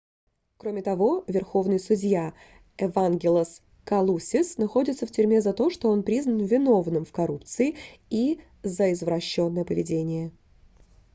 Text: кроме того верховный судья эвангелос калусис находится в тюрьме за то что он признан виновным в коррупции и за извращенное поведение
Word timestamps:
кроме 0.57 0.81
того 0.81 1.23
верховный 1.27 1.79
судья 1.79 2.33
эвангелос 2.79 3.61
калусис 3.85 4.57
находится 4.57 5.05
в 5.05 5.11
тюрьме 5.11 5.41
за 5.43 5.53
то 5.53 5.69
что 5.69 5.89
он 5.89 6.01
признан 6.01 6.39
виновным 6.43 7.05
в 7.05 7.11
коррупции 7.11 7.75
и 8.09 8.41
за 8.63 8.93
извращенное 8.93 9.63
поведение 9.63 10.31